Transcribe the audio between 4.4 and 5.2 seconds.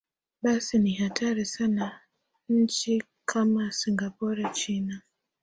china